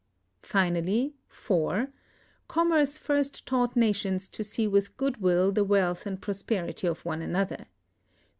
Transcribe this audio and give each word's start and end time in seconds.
Finally, 0.41 1.13
(4) 1.27 1.89
commerce 2.47 2.97
first 2.97 3.45
taught 3.45 3.75
nations 3.75 4.27
to 4.27 4.43
see 4.43 4.67
with 4.67 4.97
goodwill 4.97 5.51
the 5.51 5.63
wealth 5.63 6.07
and 6.07 6.19
prosperity 6.19 6.87
of 6.87 7.05
one 7.05 7.21
another. 7.21 7.67